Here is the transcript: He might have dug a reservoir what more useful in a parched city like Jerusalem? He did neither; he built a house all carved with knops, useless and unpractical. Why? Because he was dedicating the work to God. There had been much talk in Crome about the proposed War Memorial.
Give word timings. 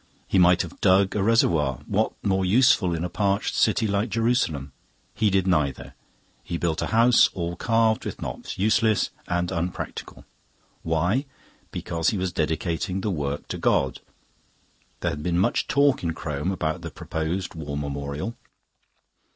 He 0.27 0.39
might 0.39 0.63
have 0.63 0.81
dug 0.81 1.15
a 1.15 1.21
reservoir 1.21 1.81
what 1.85 2.13
more 2.23 2.43
useful 2.43 2.95
in 2.95 3.03
a 3.05 3.07
parched 3.09 3.53
city 3.53 3.85
like 3.85 4.09
Jerusalem? 4.09 4.71
He 5.13 5.29
did 5.29 5.45
neither; 5.45 5.93
he 6.43 6.57
built 6.57 6.81
a 6.81 6.87
house 6.87 7.29
all 7.35 7.55
carved 7.55 8.03
with 8.03 8.19
knops, 8.19 8.57
useless 8.57 9.11
and 9.27 9.51
unpractical. 9.51 10.25
Why? 10.81 11.25
Because 11.69 12.09
he 12.09 12.17
was 12.17 12.33
dedicating 12.33 13.01
the 13.01 13.11
work 13.11 13.47
to 13.49 13.59
God. 13.59 13.99
There 15.01 15.11
had 15.11 15.21
been 15.21 15.37
much 15.37 15.67
talk 15.67 16.01
in 16.01 16.13
Crome 16.15 16.51
about 16.51 16.81
the 16.81 16.89
proposed 16.89 17.53
War 17.53 17.77
Memorial. 17.77 18.35